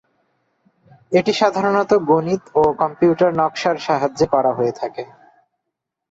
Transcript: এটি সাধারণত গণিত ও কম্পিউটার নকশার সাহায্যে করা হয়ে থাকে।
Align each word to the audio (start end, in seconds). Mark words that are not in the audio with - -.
এটি 1.11 1.31
সাধারণত 1.33 1.91
গণিত 2.09 2.43
ও 2.55 2.63
কম্পিউটার 2.81 3.31
নকশার 3.39 3.77
সাহায্যে 3.87 4.25
করা 4.33 4.51
হয়ে 4.57 4.73
থাকে। 4.79 5.03